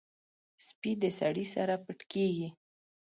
[0.65, 2.47] سپي د سړي سره پټ کېږي.